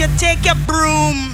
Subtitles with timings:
[0.00, 1.28] you take your broom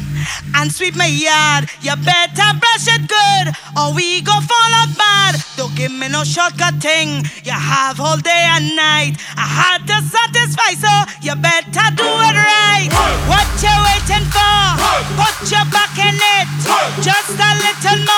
[0.57, 1.71] and sweep my yard.
[1.83, 5.37] You better brush it good, or we go fall out bad.
[5.57, 7.23] Don't give me no shortcut thing.
[7.45, 9.23] You have all day and night.
[9.39, 10.93] I had to satisfy, so
[11.23, 12.91] you better do it right.
[12.91, 13.15] Hey.
[13.31, 14.59] What you waiting for?
[14.83, 15.01] Hey.
[15.15, 16.49] Put your back in it.
[16.67, 16.91] Hey.
[17.07, 18.16] Just a little more.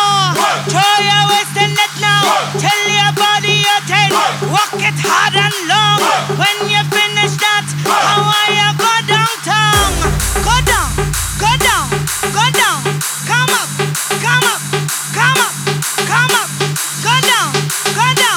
[17.94, 18.27] God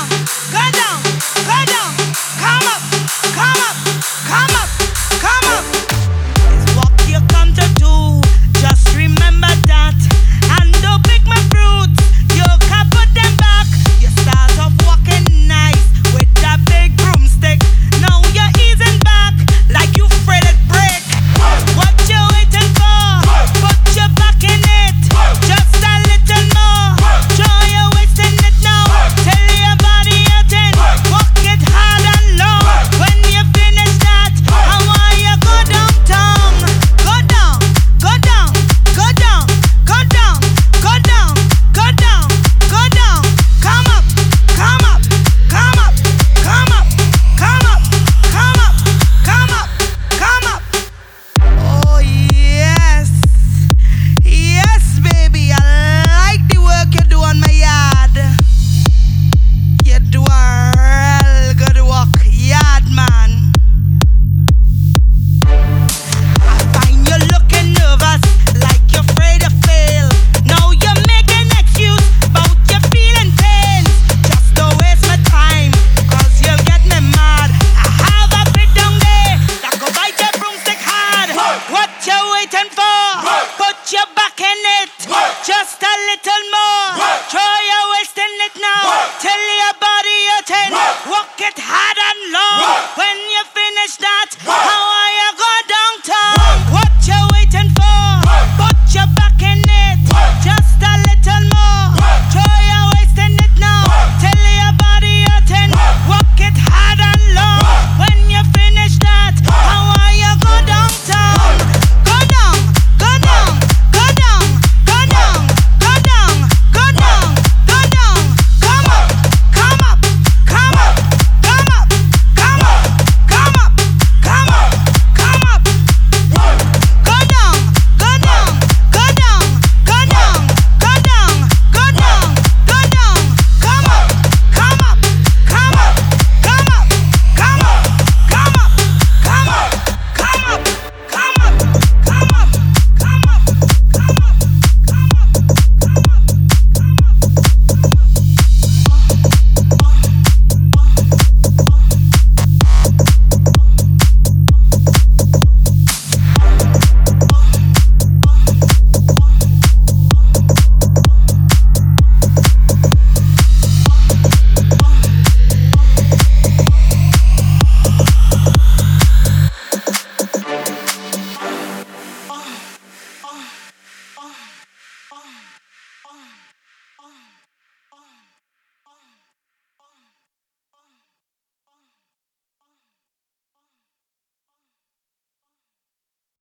[177.04, 177.41] Oh.